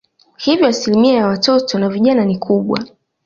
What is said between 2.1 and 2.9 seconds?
ni kubwa.